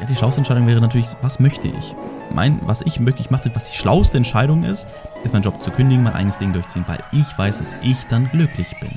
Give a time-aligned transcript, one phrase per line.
[0.00, 1.96] Ja, die schlauste Entscheidung wäre natürlich, was möchte ich?
[2.32, 4.86] Mein, was ich möglich mache, was die schlauste Entscheidung ist,
[5.24, 8.30] ist mein Job zu kündigen, mein eigenes Ding durchziehen, weil ich weiß, dass ich dann
[8.30, 8.90] glücklich bin.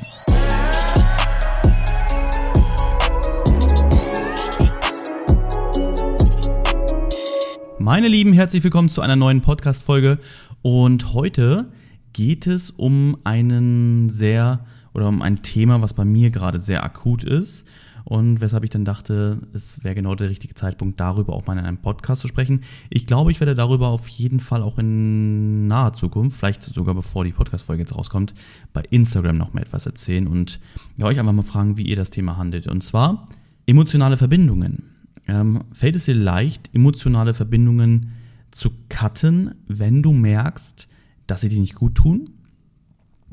[7.79, 10.19] Meine Lieben, herzlich willkommen zu einer neuen Podcast-Folge.
[10.61, 11.65] Und heute
[12.13, 17.23] geht es um einen sehr oder um ein Thema, was bei mir gerade sehr akut
[17.23, 17.65] ist
[18.03, 21.65] und weshalb ich dann dachte, es wäre genau der richtige Zeitpunkt, darüber auch mal in
[21.65, 22.61] einem Podcast zu sprechen.
[22.89, 27.23] Ich glaube, ich werde darüber auf jeden Fall auch in naher Zukunft, vielleicht sogar bevor
[27.23, 28.33] die Podcast-Folge jetzt rauskommt,
[28.73, 30.59] bei Instagram noch mal etwas erzählen und
[31.01, 32.67] euch einfach mal fragen, wie ihr das Thema handelt.
[32.67, 33.27] Und zwar
[33.65, 34.83] emotionale Verbindungen.
[35.27, 38.11] Ähm, fällt es dir leicht, emotionale Verbindungen
[38.51, 40.87] zu cutten, wenn du merkst,
[41.27, 42.29] dass sie dir nicht gut tun?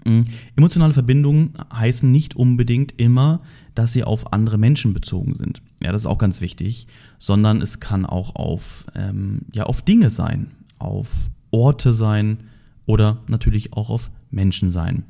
[0.05, 0.27] Mhm.
[0.57, 3.41] Emotionale Verbindungen heißen nicht unbedingt immer,
[3.75, 5.63] dass sie auf andere Menschen bezogen sind.
[5.83, 6.87] Ja, das ist auch ganz wichtig,
[7.19, 10.49] sondern es kann auch auf, ähm, ja, auf Dinge sein,
[10.79, 12.39] auf Orte sein
[12.87, 15.05] oder natürlich auch auf Menschen sein.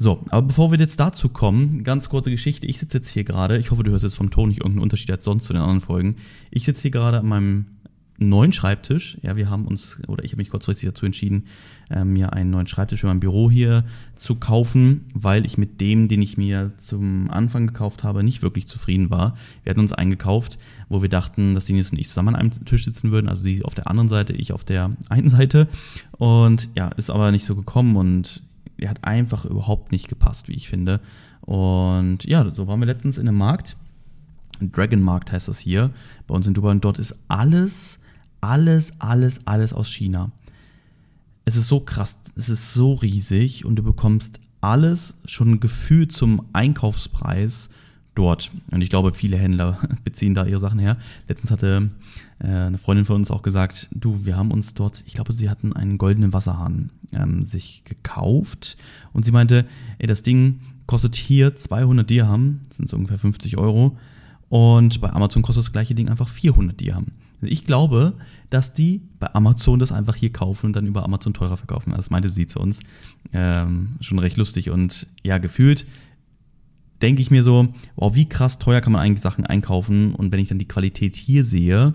[0.00, 2.68] So, aber bevor wir jetzt dazu kommen, ganz kurze Geschichte.
[2.68, 5.10] Ich sitze jetzt hier gerade, ich hoffe, du hörst jetzt vom Ton nicht irgendeinen Unterschied
[5.10, 6.16] als sonst zu den anderen Folgen.
[6.52, 7.66] Ich sitze hier gerade an meinem
[8.18, 9.16] neuen Schreibtisch.
[9.22, 11.44] Ja, wir haben uns, oder ich habe mich kurzfristig dazu entschieden,
[11.88, 16.08] äh, mir einen neuen Schreibtisch für mein Büro hier zu kaufen, weil ich mit dem,
[16.08, 19.36] den ich mir zum Anfang gekauft habe, nicht wirklich zufrieden war.
[19.62, 22.64] Wir hatten uns eingekauft, wo wir dachten, dass die Nils und ich zusammen an einem
[22.64, 25.68] Tisch sitzen würden, also die auf der anderen Seite, ich auf der einen Seite.
[26.18, 28.42] Und ja, ist aber nicht so gekommen und
[28.76, 31.00] er hat einfach überhaupt nicht gepasst, wie ich finde.
[31.40, 33.76] Und ja, so waren wir letztens in einem Markt.
[34.60, 35.90] Dragon Markt heißt das hier,
[36.26, 36.70] bei uns in Dubai.
[36.70, 38.00] Und dort ist alles
[38.40, 40.30] alles, alles, alles aus China.
[41.44, 46.46] Es ist so krass, es ist so riesig und du bekommst alles schon gefühlt zum
[46.52, 47.70] Einkaufspreis
[48.14, 48.50] dort.
[48.72, 50.98] Und ich glaube, viele Händler beziehen da ihre Sachen her.
[51.28, 51.90] Letztens hatte
[52.40, 55.48] äh, eine Freundin von uns auch gesagt, du, wir haben uns dort, ich glaube, sie
[55.48, 58.76] hatten einen goldenen Wasserhahn ähm, sich gekauft.
[59.12, 59.66] Und sie meinte,
[59.98, 63.96] ey, das Ding kostet hier 200 Dirham, das sind so ungefähr 50 Euro.
[64.48, 67.06] Und bei Amazon kostet das gleiche Ding einfach 400 Dirham.
[67.40, 68.14] Ich glaube,
[68.50, 71.92] dass die bei Amazon das einfach hier kaufen und dann über Amazon teurer verkaufen.
[71.92, 72.80] Das meinte sie zu uns.
[73.32, 75.86] Ähm, schon recht lustig und ja, gefühlt
[77.02, 80.40] denke ich mir so, wow, wie krass teuer kann man eigentlich Sachen einkaufen und wenn
[80.40, 81.94] ich dann die Qualität hier sehe,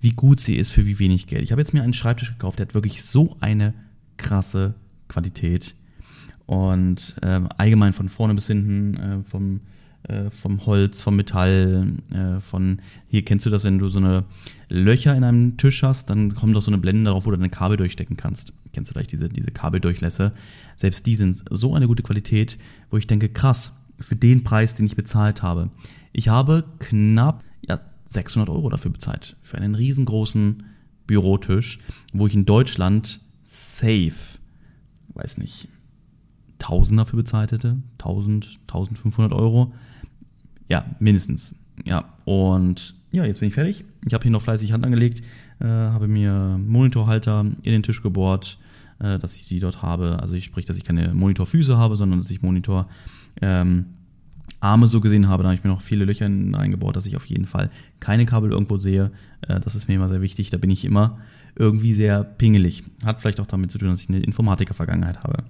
[0.00, 1.42] wie gut sie ist für wie wenig Geld.
[1.42, 3.74] Ich habe jetzt mir einen Schreibtisch gekauft, der hat wirklich so eine
[4.16, 4.74] krasse
[5.08, 5.74] Qualität
[6.46, 9.60] und äh, allgemein von vorne bis hinten, äh, vom
[10.30, 14.24] vom Holz, vom Metall, äh, von hier kennst du das, wenn du so eine
[14.68, 17.50] Löcher in einem Tisch hast, dann kommt doch so eine Blende darauf, wo du deine
[17.50, 18.52] Kabel durchstecken kannst.
[18.72, 20.32] Kennst du vielleicht diese, diese Kabeldurchlässe?
[20.76, 22.58] Selbst die sind so eine gute Qualität,
[22.90, 25.70] wo ich denke, krass, für den Preis, den ich bezahlt habe.
[26.12, 29.36] Ich habe knapp ja, 600 Euro dafür bezahlt.
[29.42, 30.64] Für einen riesengroßen
[31.06, 31.80] Bürotisch,
[32.12, 34.38] wo ich in Deutschland safe,
[35.14, 35.68] weiß nicht,
[36.60, 37.76] 1000 dafür bezahlt hätte.
[37.98, 39.72] 1000, 1500 Euro.
[40.68, 41.54] Ja, mindestens.
[41.84, 43.84] Ja, und ja, jetzt bin ich fertig.
[44.06, 45.22] Ich habe hier noch fleißig Hand angelegt,
[45.60, 48.58] äh, habe mir Monitorhalter in den Tisch gebohrt,
[48.98, 50.18] äh, dass ich die dort habe.
[50.20, 52.88] Also ich sprich, dass ich keine Monitorfüße habe, sondern dass ich Monitor
[53.40, 53.86] ähm,
[54.60, 55.42] Arme so gesehen habe.
[55.42, 57.70] Da habe ich mir noch viele Löcher reingebohrt, dass ich auf jeden Fall
[58.00, 59.10] keine Kabel irgendwo sehe.
[59.42, 60.50] Äh, das ist mir immer sehr wichtig.
[60.50, 61.18] Da bin ich immer
[61.58, 62.84] irgendwie sehr pingelig.
[63.04, 65.42] Hat vielleicht auch damit zu tun, dass ich eine Informatiker-Vergangenheit habe.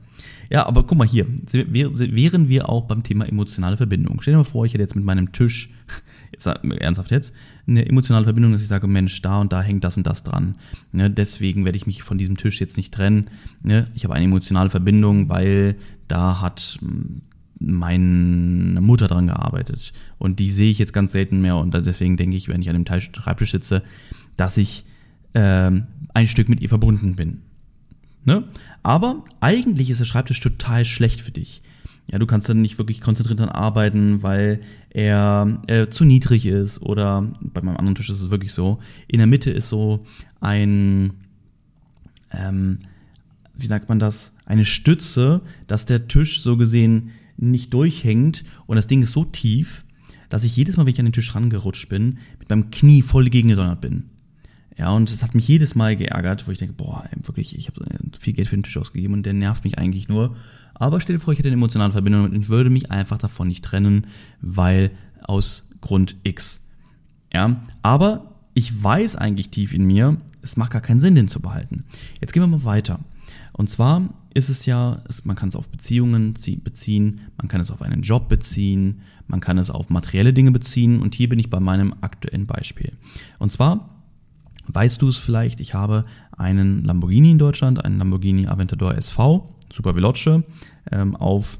[0.50, 4.20] Ja, aber guck mal hier, wären wir auch beim Thema emotionale Verbindung.
[4.20, 5.70] Stell dir mal vor, ich hätte jetzt mit meinem Tisch,
[6.32, 7.34] jetzt ernsthaft jetzt,
[7.66, 10.56] eine emotionale Verbindung, dass ich sage, Mensch, da und da hängt das und das dran.
[10.92, 13.28] Ne, deswegen werde ich mich von diesem Tisch jetzt nicht trennen.
[13.62, 15.76] Ne, ich habe eine emotionale Verbindung, weil
[16.08, 17.20] da hat hm,
[17.60, 19.92] meine Mutter dran gearbeitet.
[20.16, 21.56] Und die sehe ich jetzt ganz selten mehr.
[21.56, 23.82] Und deswegen denke ich, wenn ich an dem Schreibtisch sitze,
[24.36, 24.86] dass ich
[25.34, 27.42] ähm, ein Stück mit ihr verbunden bin.
[28.24, 28.44] Ne?
[28.82, 31.62] Aber eigentlich ist der Schreibtisch total schlecht für dich.
[32.10, 34.60] Ja, du kannst dann nicht wirklich konzentriert daran arbeiten, weil
[34.90, 38.78] er äh, zu niedrig ist oder bei meinem anderen Tisch ist es wirklich so.
[39.06, 40.06] In der Mitte ist so
[40.40, 41.12] ein,
[42.30, 42.78] ähm,
[43.54, 48.86] wie sagt man das, eine Stütze, dass der Tisch so gesehen nicht durchhängt und das
[48.86, 49.84] Ding ist so tief,
[50.30, 53.28] dass ich jedes Mal, wenn ich an den Tisch rangerutscht bin, mit meinem Knie voll
[53.28, 54.04] gegengedonnert bin.
[54.78, 57.84] Ja, und es hat mich jedes Mal geärgert, wo ich denke, boah, wirklich, ich habe
[58.18, 60.36] viel Geld für den Tisch ausgegeben und der nervt mich eigentlich nur.
[60.74, 63.48] Aber stell dir vor, ich hätte eine emotionale Verbindung und ich würde mich einfach davon
[63.48, 64.06] nicht trennen,
[64.40, 64.92] weil
[65.22, 66.64] aus Grund X.
[67.34, 71.40] Ja, aber ich weiß eigentlich tief in mir, es macht gar keinen Sinn, den zu
[71.40, 71.84] behalten.
[72.20, 73.00] Jetzt gehen wir mal weiter.
[73.52, 77.82] Und zwar ist es ja, man kann es auf Beziehungen beziehen, man kann es auf
[77.82, 81.58] einen Job beziehen, man kann es auf materielle Dinge beziehen und hier bin ich bei
[81.58, 82.92] meinem aktuellen Beispiel.
[83.40, 83.97] Und zwar
[84.68, 86.04] weißt du es vielleicht, ich habe
[86.36, 90.42] einen Lamborghini in Deutschland, einen Lamborghini Aventador SV, Super Veloce,
[90.90, 91.58] ähm, auf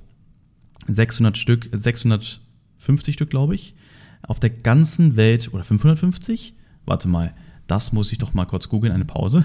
[0.87, 3.75] 600 Stück, 650 Stück glaube ich,
[4.23, 6.55] auf der ganzen Welt oder 550?
[6.87, 7.35] Warte mal,
[7.67, 9.45] das muss ich doch mal kurz googeln, eine Pause.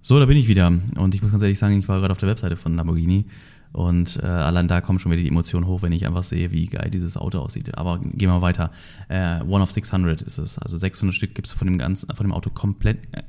[0.00, 0.72] So, da bin ich wieder.
[0.96, 3.26] Und ich muss ganz ehrlich sagen, ich war gerade auf der Webseite von Lamborghini.
[3.72, 6.66] Und äh, allein da kommen schon wieder die Emotionen hoch, wenn ich einfach sehe, wie
[6.66, 7.76] geil dieses Auto aussieht.
[7.76, 8.70] Aber gehen wir weiter.
[9.08, 10.58] Äh, One of 600 ist es.
[10.58, 13.22] Also 600 Stück gibt es von dem, von dem Auto komplett, äh,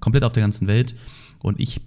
[0.00, 0.94] komplett auf der ganzen Welt.
[1.40, 1.80] Und ich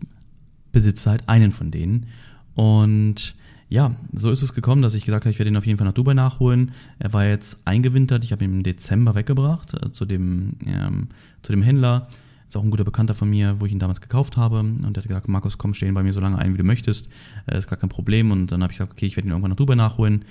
[0.71, 2.07] besitze halt einen von denen.
[2.53, 3.35] Und
[3.69, 5.87] ja, so ist es gekommen, dass ich gesagt habe, ich werde ihn auf jeden Fall
[5.87, 6.71] nach Dubai nachholen.
[6.99, 8.23] Er war jetzt eingewintert.
[8.23, 11.09] Ich habe ihn im Dezember weggebracht äh, zu, dem, ähm,
[11.41, 12.07] zu dem Händler
[12.47, 14.59] ist auch ein guter Bekannter von mir, wo ich ihn damals gekauft habe.
[14.59, 17.09] Und der hat gesagt, Markus, komm, stehen bei mir so lange ein, wie du möchtest.
[17.47, 18.31] Äh, ist gar kein Problem.
[18.31, 20.25] Und dann habe ich gesagt, okay, ich werde ihn irgendwann nach Dubai nachholen.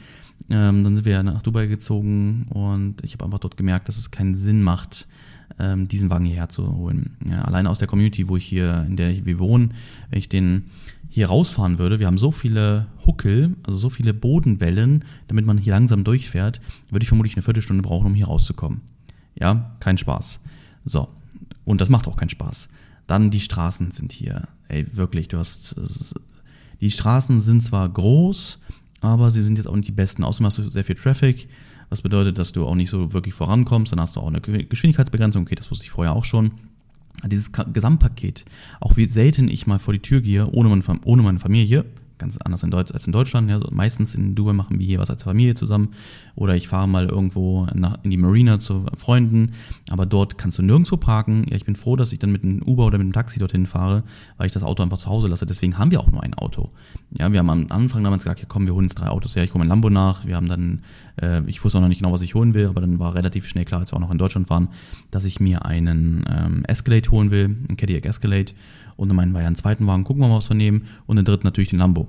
[0.51, 4.11] Ähm, dann sind wir nach Dubai gezogen und ich habe einfach dort gemerkt, dass es
[4.11, 5.07] keinen Sinn macht,
[5.59, 7.17] ähm, diesen Wagen hierher zu holen.
[7.29, 9.75] Ja, alleine aus der Community, wo ich hier, in der wir wohnen,
[10.11, 10.65] wenn ich den
[11.09, 15.73] hier rausfahren würde, wir haben so viele Huckel, also so viele Bodenwellen, damit man hier
[15.73, 16.61] langsam durchfährt,
[16.91, 18.81] würde ich vermutlich eine Viertelstunde brauchen, um hier rauszukommen.
[19.37, 20.41] Ja, kein Spaß.
[20.85, 21.09] So,
[21.65, 22.69] und das macht auch keinen Spaß.
[23.07, 25.77] Dann die Straßen sind hier, ey, wirklich, du hast,
[26.81, 28.59] die Straßen sind zwar groß,
[29.01, 30.25] aber sie sind jetzt auch nicht die besten.
[30.25, 31.49] Außerdem hast du sehr viel Traffic,
[31.91, 33.93] was bedeutet, dass du auch nicht so wirklich vorankommst.
[33.93, 36.53] Dann hast du auch eine Geschwindigkeitsbegrenzung, okay, das wusste ich vorher auch schon.
[37.27, 38.45] Dieses Gesamtpaket,
[38.81, 41.85] auch wie selten ich mal vor die Tür gehe, ohne meine, ohne meine Familie,
[42.19, 43.51] ganz anders in als in Deutschland.
[43.51, 45.91] Ja, so meistens in Dubai machen wir hier was als Familie zusammen.
[46.35, 49.53] Oder ich fahre mal irgendwo nach, in die Marina zu Freunden.
[49.91, 51.47] Aber dort kannst du nirgendwo parken.
[51.49, 53.67] Ja, ich bin froh, dass ich dann mit einem Uber oder mit einem Taxi dorthin
[53.67, 54.05] fahre,
[54.37, 55.47] weil ich das Auto einfach zu Hause lasse.
[55.47, 56.71] Deswegen haben wir auch nur ein Auto.
[57.11, 59.35] Ja, wir haben am Anfang damals gesagt, ja komm, wir holen jetzt drei Autos.
[59.35, 60.25] Ja, ich hole mein Lambo nach.
[60.25, 60.83] Wir haben dann,
[61.21, 63.47] äh, ich wusste auch noch nicht genau, was ich holen will, aber dann war relativ
[63.47, 64.69] schnell klar, als wir auch noch in Deutschland waren,
[65.11, 68.53] dass ich mir einen ähm, Escalade holen will, einen Cadillac Escalade.
[68.97, 70.87] Und dann meinen wir ja einen zweiten Wagen, gucken wir mal, was wir nehmen.
[71.07, 72.09] Und den dritten natürlich den Lambo.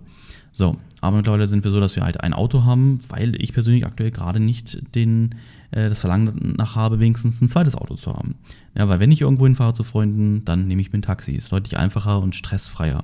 [0.52, 3.86] So, aber mittlerweile sind wir so, dass wir halt ein Auto haben, weil ich persönlich
[3.86, 5.36] aktuell gerade nicht den,
[5.72, 8.36] äh, das Verlangen nach habe, wenigstens ein zweites Auto zu haben.
[8.75, 11.34] Ja, weil wenn ich irgendwo hinfahre zu Freunden, dann nehme ich mir ein Taxi.
[11.34, 13.04] Ist deutlich einfacher und stressfreier.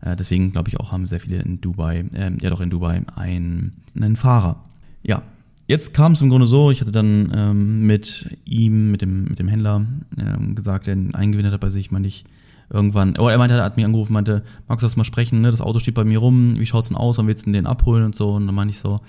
[0.00, 3.02] Äh, deswegen glaube ich auch, haben sehr viele in Dubai, äh, ja doch in Dubai,
[3.16, 4.64] einen, einen Fahrer.
[5.08, 5.22] Ja,
[5.68, 9.38] Jetzt kam es im Grunde so, ich hatte dann ähm, mit ihm, mit dem, mit
[9.38, 9.84] dem Händler
[10.16, 12.24] ähm, gesagt, der eingewinnt hat bei sich, meine ich,
[12.70, 15.50] irgendwann, oh, er meinte, er hat mich angerufen, meinte, magst du das mal sprechen, ne?
[15.50, 18.04] Das Auto steht bei mir rum, wie schaut's denn aus, wann willst du den abholen
[18.04, 18.32] und so?
[18.32, 19.00] Und dann meinte ich so,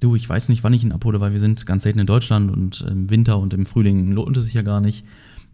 [0.00, 2.50] du, ich weiß nicht, wann ich ihn abhole, weil wir sind ganz selten in Deutschland
[2.50, 5.04] und im Winter und im Frühling lohnt es sich ja gar nicht.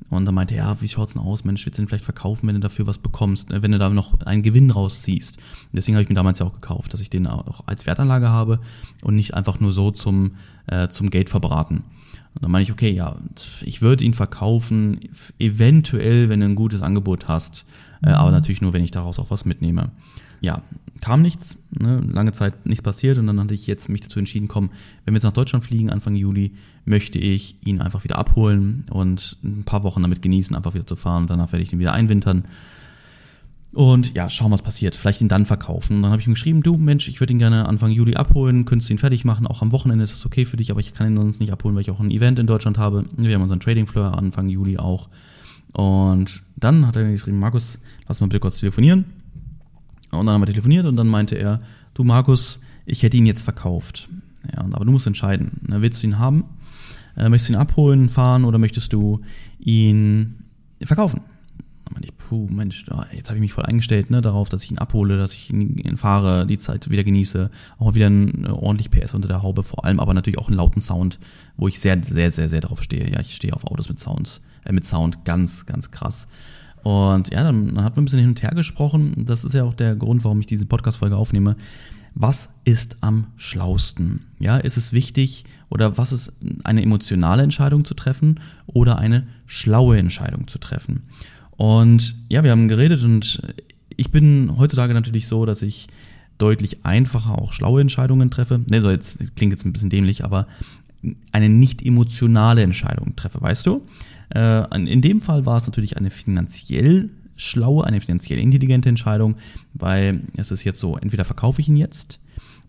[0.08, 2.46] Und dann meinte er, ja, wie schaut's denn aus, Mensch, willst du den vielleicht verkaufen,
[2.46, 3.62] wenn du dafür was bekommst, ne?
[3.62, 5.38] wenn du da noch einen Gewinn rausziehst.
[5.72, 8.60] Deswegen habe ich mir damals ja auch gekauft, dass ich den auch als Wertanlage habe
[9.02, 10.32] und nicht einfach nur so zum,
[10.66, 11.82] äh, zum Geld verbraten.
[12.34, 13.16] Und dann meine ich, okay, ja,
[13.62, 15.00] ich würde ihn verkaufen,
[15.38, 17.64] eventuell, wenn du ein gutes Angebot hast,
[18.02, 18.34] äh, aber mhm.
[18.34, 19.90] natürlich nur, wenn ich daraus auch was mitnehme.
[20.40, 20.62] Ja,
[21.00, 24.48] kam nichts, ne, lange Zeit nichts passiert und dann hatte ich jetzt mich dazu entschieden,
[24.48, 24.70] komm,
[25.04, 26.52] wenn wir jetzt nach Deutschland fliegen, Anfang Juli,
[26.84, 30.96] möchte ich ihn einfach wieder abholen und ein paar Wochen damit genießen, einfach wieder zu
[30.96, 31.26] fahren.
[31.26, 32.44] Danach werde ich ihn wieder einwintern
[33.76, 34.96] und ja, schauen, was passiert.
[34.96, 35.96] Vielleicht ihn dann verkaufen.
[35.96, 38.64] Und dann habe ich ihm geschrieben, du Mensch, ich würde ihn gerne Anfang Juli abholen,
[38.64, 40.94] könntest du ihn fertig machen, auch am Wochenende ist das okay für dich, aber ich
[40.94, 43.04] kann ihn sonst nicht abholen, weil ich auch ein Event in Deutschland habe.
[43.18, 45.10] Wir haben unseren Trading Floor Anfang Juli auch.
[45.72, 47.78] Und dann hat er geschrieben, Markus,
[48.08, 49.04] lass mal bitte kurz telefonieren.
[50.16, 51.60] Und dann haben wir telefoniert und dann meinte er,
[51.94, 54.08] du Markus, ich hätte ihn jetzt verkauft.
[54.52, 55.60] Ja, aber du musst entscheiden.
[55.66, 56.44] Ne, willst du ihn haben?
[57.16, 59.20] Äh, möchtest du ihn abholen, fahren oder möchtest du
[59.58, 60.44] ihn
[60.84, 61.22] verkaufen?
[61.84, 64.70] Dann meinte ich, puh, Mensch, jetzt habe ich mich voll eingestellt ne, darauf, dass ich
[64.70, 68.90] ihn abhole, dass ich ihn fahre, die Zeit wieder genieße, auch wieder ein äh, ordentlich
[68.90, 71.18] PS unter der Haube, vor allem aber natürlich auch einen lauten Sound,
[71.56, 73.10] wo ich sehr, sehr, sehr, sehr darauf stehe.
[73.10, 76.26] Ja, ich stehe auf Autos mit Sounds, äh, mit Sound, ganz, ganz krass.
[76.86, 79.24] Und ja, dann, hat man ein bisschen hin und her gesprochen.
[79.26, 81.56] Das ist ja auch der Grund, warum ich diese Podcast-Folge aufnehme.
[82.14, 84.26] Was ist am schlausten?
[84.38, 89.98] Ja, ist es wichtig oder was ist eine emotionale Entscheidung zu treffen oder eine schlaue
[89.98, 91.02] Entscheidung zu treffen?
[91.56, 93.42] Und ja, wir haben geredet und
[93.96, 95.88] ich bin heutzutage natürlich so, dass ich
[96.38, 98.60] deutlich einfacher auch schlaue Entscheidungen treffe.
[98.64, 100.46] Ne, so jetzt klingt jetzt ein bisschen dämlich, aber
[101.32, 103.82] eine nicht emotionale Entscheidung treffe, weißt du?
[104.34, 109.36] Äh, in dem Fall war es natürlich eine finanziell schlaue, eine finanziell intelligente Entscheidung,
[109.74, 112.18] weil es ist jetzt so, entweder verkaufe ich ihn jetzt,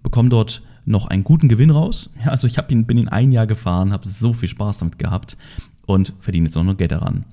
[0.03, 2.09] bekomme dort noch einen guten Gewinn raus.
[2.23, 5.37] Ja, also ich ihn, bin ihn ein Jahr gefahren, habe so viel Spaß damit gehabt
[5.85, 7.25] und verdiene jetzt auch noch Geld daran.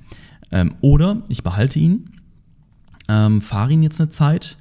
[0.50, 2.11] Ähm, oder ich behalte ihn,
[3.09, 4.59] ähm, fahre ihn jetzt eine Zeit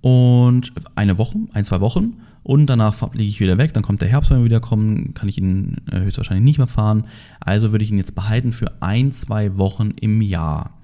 [0.00, 4.08] und eine Woche, ein, zwei Wochen und danach fliege ich wieder weg, dann kommt der
[4.08, 7.06] Herbst, wenn wir wieder kommen, kann ich ihn äh, höchstwahrscheinlich nicht mehr fahren.
[7.38, 10.78] Also würde ich ihn jetzt behalten für ein, zwei Wochen im Jahr.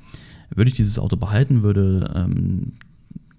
[0.55, 2.73] Würde ich dieses Auto behalten, würde ähm,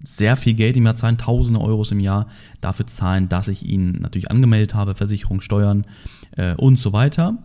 [0.02, 2.26] sehr viel Geld im Jahr zahlen, tausende Euros im Jahr
[2.60, 5.86] dafür zahlen, dass ich ihn natürlich angemeldet habe, Versicherung, Steuern
[6.36, 7.38] äh, und so weiter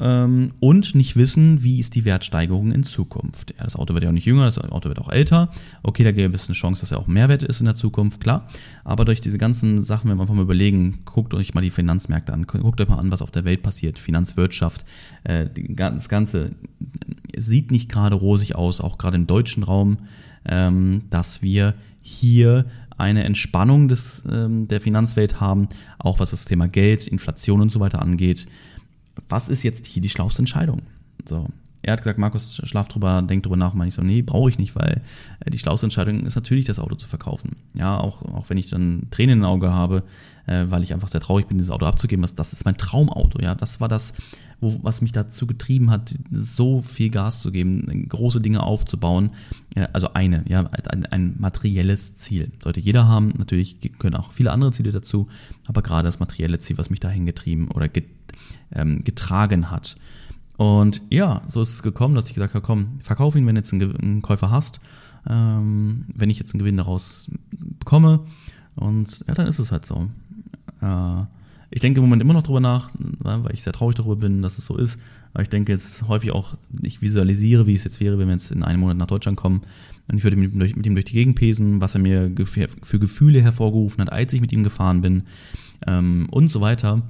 [0.00, 3.54] ähm, und nicht wissen, wie ist die Wertsteigerung in Zukunft.
[3.58, 5.50] Ja, das Auto wird ja auch nicht jünger, das Auto wird auch älter.
[5.82, 8.48] Okay, da gäbe es eine Chance, dass er auch Mehrwert ist in der Zukunft, klar.
[8.82, 12.32] Aber durch diese ganzen Sachen, wenn wir einfach mal überlegen, guckt euch mal die Finanzmärkte
[12.32, 14.84] an, guckt euch mal an, was auf der Welt passiert, Finanzwirtschaft,
[15.24, 16.52] äh, das Ganze
[17.36, 19.98] sieht nicht gerade rosig aus, auch gerade im deutschen Raum,
[20.48, 22.64] ähm, dass wir hier
[22.96, 27.80] eine Entspannung des, ähm, der Finanzwelt haben, auch was das Thema Geld, Inflation und so
[27.80, 28.46] weiter angeht
[29.28, 30.82] was ist jetzt hier die schlauste Entscheidung?
[31.26, 31.48] So.
[31.82, 33.72] Er hat gesagt, Markus, schlaf drüber, denk drüber nach.
[33.72, 35.00] Und ich so, nee, brauche ich nicht, weil
[35.40, 37.56] äh, die schlauste Entscheidung ist natürlich, das Auto zu verkaufen.
[37.72, 40.02] Ja, auch, auch wenn ich dann Tränen im Auge habe,
[40.46, 42.20] äh, weil ich einfach sehr traurig bin, dieses Auto abzugeben.
[42.20, 43.40] Das, das ist mein Traumauto.
[43.40, 44.12] Ja, das war das,
[44.60, 49.30] wo, was mich dazu getrieben hat, so viel Gas zu geben, große Dinge aufzubauen.
[49.74, 52.52] Äh, also eine, ja, ein, ein materielles Ziel.
[52.62, 53.32] Sollte jeder haben.
[53.36, 55.28] Natürlich können auch viele andere Ziele dazu,
[55.66, 57.88] aber gerade das materielle Ziel, was mich dahin getrieben oder
[58.72, 59.96] ähm, getragen hat.
[60.56, 63.60] Und ja, so ist es gekommen, dass ich gesagt habe, komm, verkauf ihn, wenn du
[63.60, 64.80] jetzt einen, Käufer hast,
[65.26, 67.30] ähm, wenn ich jetzt einen Gewinn daraus
[67.78, 68.20] bekomme.
[68.76, 70.10] Und ja, dann ist es halt so.
[71.70, 74.42] Ich denke im Moment immer noch drüber nach, ne, weil ich sehr traurig darüber bin,
[74.42, 74.98] dass es so ist.
[75.32, 78.50] Aber ich denke jetzt häufig auch, ich visualisiere, wie es jetzt wäre, wenn wir jetzt
[78.50, 79.62] in einem Monat nach Deutschland kommen.
[80.08, 82.32] Und ich würde mit ihm durch, mit ihm durch die Gegend pesen, was er mir
[82.82, 85.22] für Gefühle hervorgerufen hat, als ich mit ihm gefahren bin
[85.86, 87.02] ähm, und so weiter.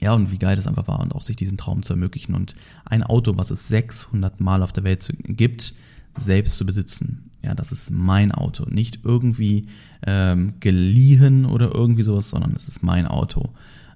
[0.00, 2.54] Ja, und wie geil das einfach war und auch sich diesen Traum zu ermöglichen und
[2.84, 5.74] ein Auto, was es 600 Mal auf der Welt gibt,
[6.16, 7.30] selbst zu besitzen.
[7.42, 9.66] Ja, das ist mein Auto, nicht irgendwie
[10.06, 13.50] ähm, geliehen oder irgendwie sowas, sondern es ist mein Auto.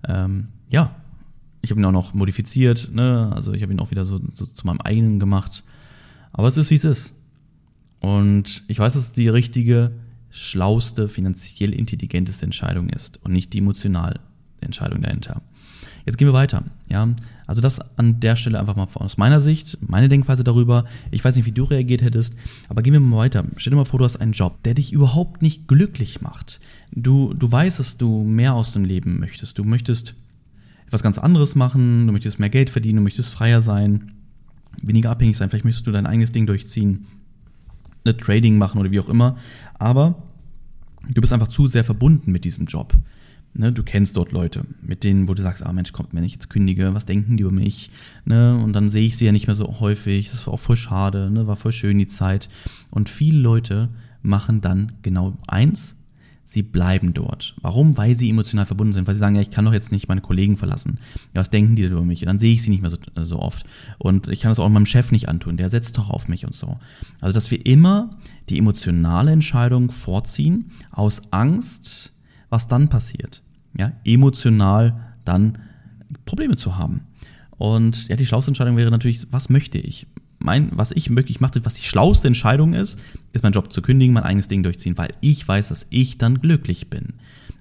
[0.08, 0.94] Ähm, ja,
[1.60, 3.30] ich habe ihn auch noch modifiziert, ne?
[3.34, 5.62] also ich habe ihn auch wieder so, so zu meinem eigenen gemacht.
[6.32, 7.14] Aber es ist, wie es ist.
[8.00, 9.92] Und ich weiß, dass es die richtige,
[10.30, 14.20] schlauste, finanziell intelligenteste Entscheidung ist und nicht die emotional
[14.60, 15.42] Entscheidung dahinter.
[16.04, 16.64] Jetzt gehen wir weiter.
[16.88, 17.08] Ja,
[17.46, 20.84] also das an der Stelle einfach mal aus meiner Sicht, meine Denkweise darüber.
[21.10, 22.34] Ich weiß nicht, wie du reagiert hättest,
[22.68, 23.44] aber gehen wir mal weiter.
[23.56, 26.60] Stell dir mal vor, du hast einen Job, der dich überhaupt nicht glücklich macht.
[26.92, 29.58] Du, du weißt, dass du mehr aus dem Leben möchtest.
[29.58, 30.14] Du möchtest
[30.86, 34.12] etwas ganz anderes machen, du möchtest mehr Geld verdienen, du möchtest freier sein,
[34.80, 35.50] weniger abhängig sein.
[35.50, 37.06] Vielleicht möchtest du dein eigenes Ding durchziehen,
[38.04, 39.36] eine Trading machen oder wie auch immer.
[39.78, 40.22] Aber
[41.08, 42.94] du bist einfach zu sehr verbunden mit diesem Job.
[43.56, 46.32] Ne, du kennst dort Leute, mit denen, wo du sagst, ah Mensch, kommt, wenn ich
[46.32, 47.90] jetzt kündige, was denken die über mich?
[48.24, 50.30] Ne, und dann sehe ich sie ja nicht mehr so häufig.
[50.30, 52.48] Das war auch voll schade, ne, war voll schön die Zeit.
[52.90, 53.90] Und viele Leute
[54.22, 55.94] machen dann genau eins,
[56.44, 57.54] sie bleiben dort.
[57.62, 57.96] Warum?
[57.96, 60.20] Weil sie emotional verbunden sind, weil sie sagen, ja, ich kann doch jetzt nicht meine
[60.20, 60.98] Kollegen verlassen.
[61.32, 62.22] Ja, was denken die denn über mich?
[62.22, 63.64] Und dann sehe ich sie nicht mehr so, so oft.
[63.98, 66.54] Und ich kann das auch meinem Chef nicht antun, der setzt doch auf mich und
[66.54, 66.78] so.
[67.20, 68.18] Also, dass wir immer
[68.48, 72.13] die emotionale Entscheidung vorziehen, aus Angst,
[72.54, 73.42] was dann passiert
[73.76, 74.94] ja, emotional
[75.24, 75.58] dann
[76.24, 77.02] Probleme zu haben.
[77.56, 80.06] Und ja, die schlauste Entscheidung wäre natürlich, was möchte ich?
[80.38, 82.98] Mein, was ich möglich mache, was die schlauste Entscheidung ist,
[83.32, 86.40] ist mein Job zu kündigen, mein eigenes Ding durchziehen, weil ich weiß, dass ich dann
[86.40, 87.14] glücklich bin.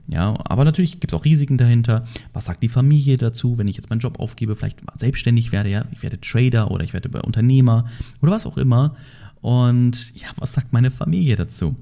[0.08, 2.06] Ja, aber natürlich gibt es auch Risiken dahinter.
[2.34, 5.86] Was sagt die Familie dazu, wenn ich jetzt meinen Job aufgebe, vielleicht selbstständig werde, ja,
[5.94, 7.86] ich werde Trader oder ich werde Unternehmer
[8.22, 8.98] oder was auch immer.
[9.40, 11.78] Und ja, was sagt meine Familie dazu?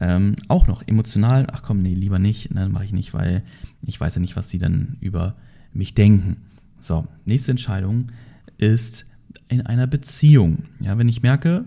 [0.00, 3.42] Ähm, auch noch emotional, ach komm, nee, lieber nicht, ne, mache ich nicht, weil
[3.82, 5.36] ich weiß ja nicht, was sie dann über
[5.72, 6.38] mich denken.
[6.80, 8.10] So, nächste Entscheidung
[8.56, 9.04] ist
[9.48, 10.64] in einer Beziehung.
[10.80, 11.64] Ja, wenn ich merke,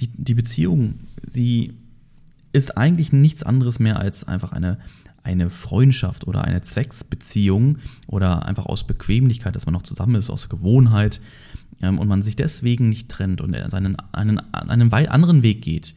[0.00, 1.74] die, die Beziehung, sie
[2.52, 4.78] ist eigentlich nichts anderes mehr als einfach eine,
[5.22, 10.48] eine Freundschaft oder eine Zwecksbeziehung oder einfach aus Bequemlichkeit, dass man noch zusammen ist, aus
[10.48, 11.20] Gewohnheit
[11.82, 15.94] ähm, und man sich deswegen nicht trennt und seinen, einen, einen anderen Weg geht,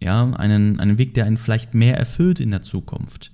[0.00, 3.32] ja, einen, einen Weg, der einen vielleicht mehr erfüllt in der Zukunft,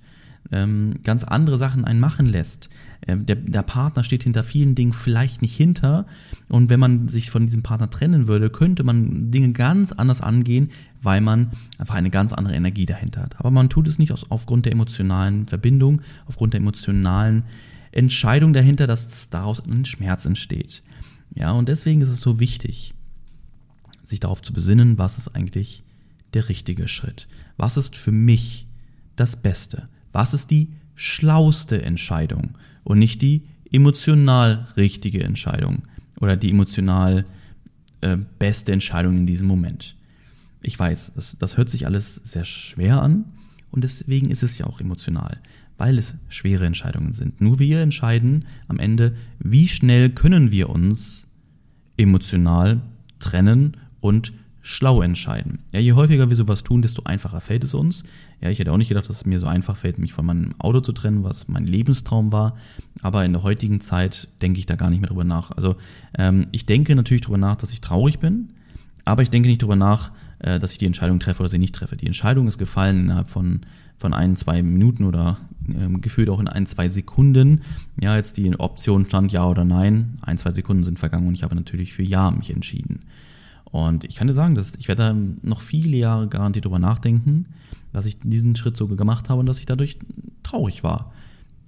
[0.51, 2.69] ähm, ganz andere Sachen einen machen lässt.
[3.07, 6.05] Ähm, der, der Partner steht hinter vielen Dingen vielleicht nicht hinter
[6.49, 10.69] und wenn man sich von diesem Partner trennen würde, könnte man Dinge ganz anders angehen,
[11.01, 13.39] weil man einfach eine ganz andere Energie dahinter hat.
[13.39, 17.43] Aber man tut es nicht aus, aufgrund der emotionalen Verbindung, aufgrund der emotionalen
[17.91, 20.83] Entscheidung dahinter, dass daraus ein Schmerz entsteht.
[21.33, 22.93] Ja, und deswegen ist es so wichtig,
[24.03, 25.84] sich darauf zu besinnen, was ist eigentlich
[26.35, 27.27] der richtige Schritt?
[27.57, 28.67] Was ist für mich
[29.15, 29.87] das Beste?
[30.11, 35.83] Was ist die schlauste Entscheidung und nicht die emotional richtige Entscheidung
[36.19, 37.25] oder die emotional
[38.01, 39.95] äh, beste Entscheidung in diesem Moment?
[40.61, 43.25] Ich weiß, das, das hört sich alles sehr schwer an
[43.71, 45.39] und deswegen ist es ja auch emotional,
[45.77, 47.41] weil es schwere Entscheidungen sind.
[47.41, 51.27] Nur wir entscheiden am Ende, wie schnell können wir uns
[51.97, 52.81] emotional
[53.19, 54.33] trennen und
[54.67, 55.59] schlau entscheiden.
[55.71, 58.03] Ja, je häufiger wir sowas tun, desto einfacher fällt es uns.
[58.41, 60.55] Ja, ich hätte auch nicht gedacht, dass es mir so einfach fällt, mich von meinem
[60.57, 62.57] Auto zu trennen, was mein Lebenstraum war.
[63.03, 65.51] Aber in der heutigen Zeit denke ich da gar nicht mehr drüber nach.
[65.51, 65.75] Also
[66.17, 68.49] ähm, ich denke natürlich drüber nach, dass ich traurig bin,
[69.03, 71.75] aber ich denke nicht drüber nach, äh, dass ich die Entscheidung treffe oder sie nicht
[71.75, 71.95] treffe.
[71.95, 73.61] Die Entscheidung ist gefallen innerhalb von,
[73.97, 75.37] von ein, zwei Minuten oder
[75.69, 77.61] ähm, gefühlt auch in ein, zwei Sekunden.
[78.01, 80.17] Ja, jetzt die Option stand ja oder nein.
[80.21, 83.03] Ein, zwei Sekunden sind vergangen und ich habe natürlich für Ja mich entschieden.
[83.71, 87.47] Und ich kann dir sagen, dass ich werde da noch viele Jahre garantiert drüber nachdenken,
[87.91, 89.97] dass ich diesen Schritt so gemacht habe und dass ich dadurch
[90.43, 91.11] traurig war.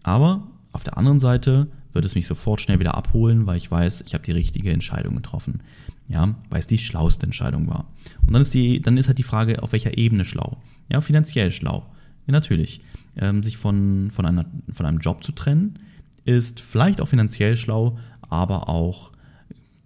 [0.04, 4.04] Aber auf der anderen Seite wird es mich sofort schnell wieder abholen, weil ich weiß,
[4.06, 5.62] ich habe die richtige Entscheidung getroffen.
[6.08, 7.86] Ja, weil es die schlauste Entscheidung war.
[8.26, 10.62] Und dann ist die, dann ist halt die Frage, auf welcher Ebene schlau.
[10.90, 11.86] Ja, finanziell schlau.
[12.28, 12.82] Ja, natürlich.
[13.18, 15.80] Ähm, sich von, von, einer, von einem Job zu trennen,
[16.24, 19.12] ist vielleicht auch finanziell schlau, aber auch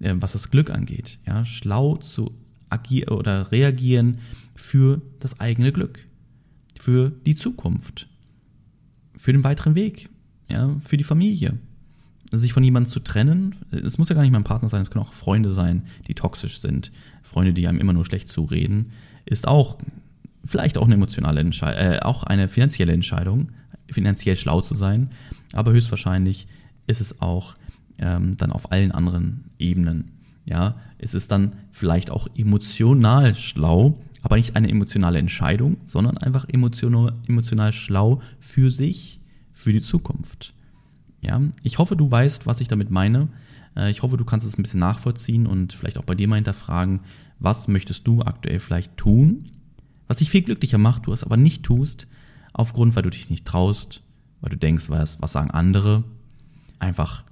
[0.02, 1.20] äh, was das Glück angeht.
[1.26, 2.32] Ja, schlau zu
[2.70, 4.20] agieren oder reagieren
[4.56, 6.00] für das eigene Glück,
[6.80, 8.08] für die Zukunft,
[9.18, 10.10] für den weiteren Weg,
[10.50, 11.58] ja, für die Familie.
[12.34, 15.04] Sich von jemandem zu trennen, es muss ja gar nicht mein Partner sein, es können
[15.04, 16.94] auch Freunde sein, die toxisch sind,
[17.24, 18.92] Freunde, die einem immer nur schlecht zureden,
[19.26, 19.78] ist auch
[20.46, 23.52] vielleicht auch eine emotionale Entscheidung, äh, auch eine finanzielle Entscheidung,
[23.90, 25.10] finanziell schlau zu sein,
[25.52, 26.48] aber höchstwahrscheinlich
[26.88, 27.56] ist es auch
[28.02, 30.12] ähm, dann auf allen anderen Ebenen.
[30.46, 36.46] Ja, es ist dann vielleicht auch emotional schlau, aber nicht eine emotionale Entscheidung, sondern einfach
[36.50, 39.20] emotional, emotional schlau für sich,
[39.54, 40.54] für die Zukunft.
[41.22, 43.30] Ja, ich hoffe, du weißt, was ich damit meine.
[43.76, 46.36] Äh, ich hoffe, du kannst es ein bisschen nachvollziehen und vielleicht auch bei dir mal
[46.36, 47.02] hinterfragen,
[47.40, 49.46] was möchtest du aktuell vielleicht tun,
[50.08, 52.08] was dich viel glücklicher macht, du es aber nicht tust,
[52.54, 54.02] aufgrund, weil du dich nicht traust,
[54.42, 56.04] weil du denkst, was, was sagen andere,
[56.80, 57.24] einfach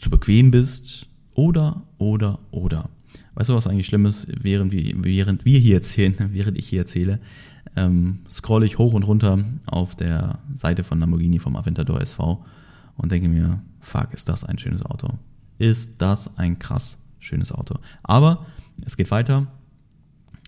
[0.00, 2.88] zu bequem bist oder, oder, oder.
[3.34, 4.26] Weißt du, was eigentlich schlimm ist?
[4.28, 7.20] Während wir, während wir hier erzählen, während ich hier erzähle,
[7.76, 12.44] ähm, scrolle ich hoch und runter auf der Seite von Lamborghini vom Aventador SV
[12.96, 15.18] und denke mir, fuck, ist das ein schönes Auto.
[15.58, 17.78] Ist das ein krass schönes Auto.
[18.02, 18.46] Aber
[18.84, 19.46] es geht weiter.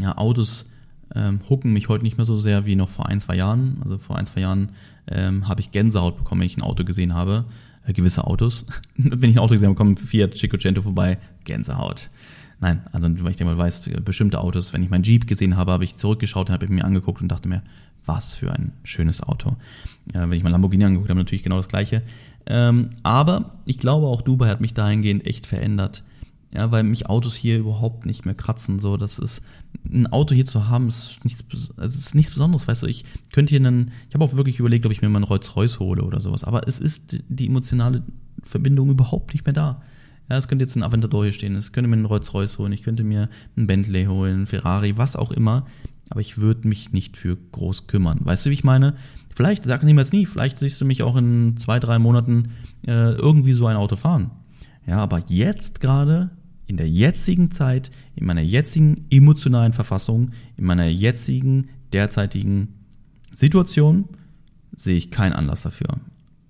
[0.00, 0.66] Ja, Autos
[1.14, 3.78] ähm, hucken mich heute nicht mehr so sehr wie noch vor ein, zwei Jahren.
[3.82, 4.72] Also vor ein, zwei Jahren
[5.06, 7.44] ähm, habe ich Gänsehaut bekommen, wenn ich ein Auto gesehen habe.
[7.86, 8.66] Äh, gewisse Autos.
[8.96, 12.10] Wenn ich ein Auto gesehen habe, kommt Fiat Cinquecento vorbei, Gänsehaut.
[12.60, 15.72] Nein, also weil ich denke mal weiß, bestimmte Autos, wenn ich meinen Jeep gesehen habe,
[15.72, 17.60] habe ich zurückgeschaut, habe ich mir angeguckt und dachte mir,
[18.06, 19.56] was für ein schönes Auto.
[20.12, 22.02] Äh, wenn ich mein Lamborghini angeguckt habe, natürlich genau das gleiche.
[22.46, 26.04] Ähm, aber ich glaube, auch Dubai hat mich dahingehend echt verändert.
[26.54, 28.78] Ja, weil mich Autos hier überhaupt nicht mehr kratzen.
[28.78, 29.42] So, das ist
[29.90, 31.42] ein Auto hier zu haben, ist nichts,
[31.78, 32.68] also ist nichts Besonderes.
[32.68, 35.16] Weißt du, ich könnte hier einen, ich habe auch wirklich überlegt, ob ich mir mal
[35.16, 36.44] einen Rolls-Royce hole oder sowas.
[36.44, 38.02] Aber es ist die emotionale
[38.42, 39.82] Verbindung überhaupt nicht mehr da.
[40.28, 42.82] Ja, es könnte jetzt ein Aventador hier stehen, es könnte mir einen Rolls-Royce holen, ich
[42.82, 45.66] könnte mir einen Bentley holen, einen Ferrari, was auch immer.
[46.10, 48.20] Aber ich würde mich nicht für groß kümmern.
[48.22, 48.94] Weißt du, wie ich meine?
[49.34, 52.52] Vielleicht, sag niemals nie, vielleicht siehst du mich auch in zwei, drei Monaten
[52.86, 54.30] äh, irgendwie so ein Auto fahren.
[54.86, 56.30] Ja, aber jetzt gerade
[56.66, 62.68] in der jetzigen Zeit, in meiner jetzigen emotionalen Verfassung, in meiner jetzigen derzeitigen
[63.32, 64.08] Situation
[64.76, 65.98] sehe ich keinen Anlass dafür.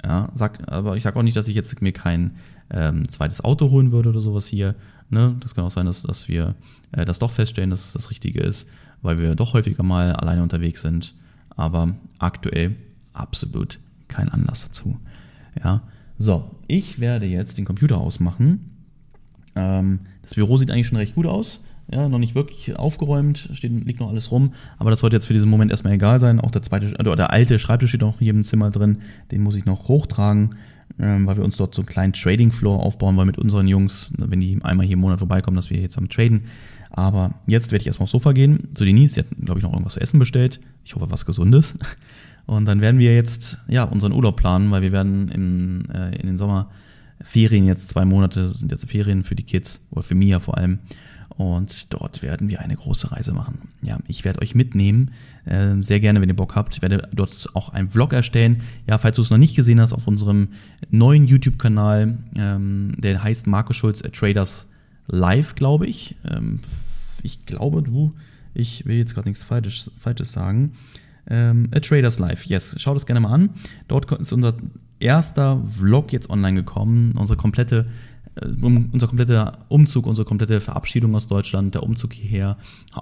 [0.04, 2.32] Ja, sag, aber ich sage auch nicht, dass ich jetzt mir kein
[2.70, 4.74] ähm, zweites Auto holen würde oder sowas hier.
[5.10, 5.36] Ne?
[5.40, 6.54] Das kann auch sein, dass, dass wir
[6.92, 8.66] äh, das doch feststellen, dass es das Richtige ist,
[9.02, 11.14] weil wir doch häufiger mal alleine unterwegs sind.
[11.50, 12.76] Aber aktuell
[13.12, 14.98] absolut kein Anlass dazu.
[15.62, 15.82] Ja,
[16.18, 18.71] so, ich werde jetzt den Computer ausmachen
[19.56, 21.62] ähm, das Büro sieht eigentlich schon recht gut aus.
[21.90, 25.34] Ja, noch nicht wirklich aufgeräumt, steht, liegt noch alles rum, aber das sollte jetzt für
[25.34, 26.40] diesen Moment erstmal egal sein.
[26.40, 28.98] Auch der zweite, also der alte Schreibtisch steht noch hier im Zimmer drin,
[29.30, 30.54] den muss ich noch hochtragen,
[30.98, 34.12] ähm, weil wir uns dort so einen kleinen Trading Floor aufbauen wollen mit unseren Jungs,
[34.16, 36.44] wenn die einmal hier im Monat vorbeikommen, dass wir jetzt am Traden.
[36.90, 38.68] Aber jetzt werde ich erstmal aufs Sofa gehen.
[38.74, 40.60] Zu Denise, die hat, glaube ich, noch irgendwas zu essen bestellt.
[40.84, 41.76] Ich hoffe, was Gesundes.
[42.46, 46.26] Und dann werden wir jetzt, ja, unseren Urlaub planen, weil wir werden im, äh, in
[46.26, 46.70] den Sommer
[47.22, 50.80] Ferien jetzt, zwei Monate sind jetzt Ferien für die Kids oder für Mia vor allem.
[51.36, 53.68] Und dort werden wir eine große Reise machen.
[53.80, 55.12] Ja, ich werde euch mitnehmen,
[55.46, 56.74] äh, sehr gerne, wenn ihr Bock habt.
[56.74, 58.62] Ich werde dort auch einen Vlog erstellen.
[58.86, 60.48] Ja, falls du es noch nicht gesehen hast, auf unserem
[60.90, 64.66] neuen YouTube-Kanal, ähm, der heißt Marco Schulz Traders
[65.06, 66.16] Live, glaube ich.
[66.30, 66.60] Ähm,
[67.22, 68.14] ich glaube, du,
[68.54, 70.72] ich will jetzt gerade nichts Falsches, Falsches sagen.
[71.28, 72.74] Ähm, A Traders Live, yes.
[72.78, 73.50] Schaut es gerne mal an.
[73.88, 74.54] Dort ist unser
[75.02, 77.12] erster Vlog jetzt online gekommen.
[77.16, 77.86] Unsere komplette
[78.62, 82.56] unser kompletter Umzug, unsere komplette Verabschiedung aus Deutschland, der Umzug hierher,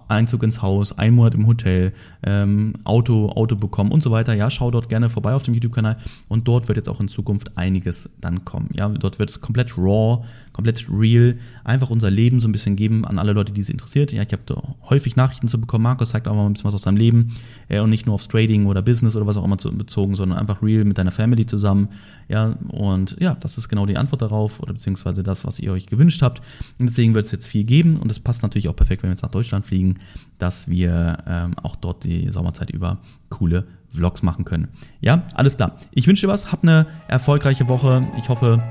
[0.08, 1.92] Einzug ins Haus, ein Monat im Hotel,
[2.24, 4.34] ähm, Auto, Auto bekommen und so weiter.
[4.34, 7.56] Ja, schau dort gerne vorbei auf dem YouTube-Kanal und dort wird jetzt auch in Zukunft
[7.56, 8.70] einiges dann kommen.
[8.74, 13.04] Ja, dort wird es komplett raw, komplett real, einfach unser Leben so ein bisschen geben
[13.04, 14.12] an alle Leute, die es interessiert.
[14.12, 15.84] Ja, ich habe da häufig Nachrichten zu bekommen.
[15.84, 17.36] Markus zeigt auch mal ein bisschen was aus seinem Leben
[17.68, 20.38] äh, und nicht nur aufs Trading oder Business oder was auch immer zu, bezogen, sondern
[20.38, 21.88] einfach real mit deiner Family zusammen.
[22.30, 25.86] Ja, und ja, das ist genau die Antwort darauf oder beziehungsweise das, was ihr euch
[25.86, 26.40] gewünscht habt.
[26.78, 29.14] Und deswegen wird es jetzt viel geben und es passt natürlich auch perfekt, wenn wir
[29.14, 29.96] jetzt nach Deutschland fliegen,
[30.38, 32.98] dass wir ähm, auch dort die Sommerzeit über
[33.30, 34.68] coole Vlogs machen können.
[35.00, 35.80] Ja, alles klar.
[35.90, 38.06] Ich wünsche dir was, hab eine erfolgreiche Woche.
[38.16, 38.62] Ich hoffe,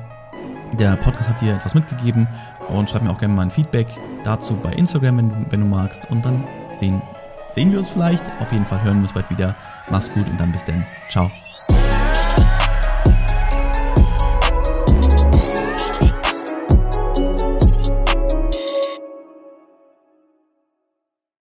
[0.79, 2.29] der Podcast hat dir etwas mitgegeben
[2.69, 3.87] und schreib mir auch gerne mal ein Feedback
[4.23, 6.09] dazu bei Instagram, wenn, wenn du magst.
[6.09, 6.45] Und dann
[6.79, 7.01] sehen,
[7.49, 8.23] sehen wir uns vielleicht.
[8.39, 9.53] Auf jeden Fall hören wir uns bald wieder.
[9.91, 10.85] Mach's gut und dann bis dann.
[11.09, 11.29] Ciao.